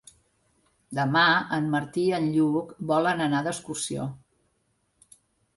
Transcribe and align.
Demà 0.99 1.25
en 1.57 1.67
Martí 1.75 2.05
i 2.07 2.15
en 2.19 2.25
Lluc 2.37 2.71
volen 2.93 3.21
anar 3.27 3.43
d'excursió. 3.49 4.09